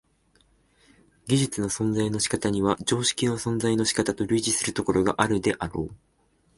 [1.27, 5.95] 技術の存在の仕方には常識の存在の仕方と類似するところがあるであろう。